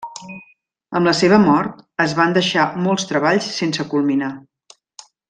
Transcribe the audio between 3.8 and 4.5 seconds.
culminar.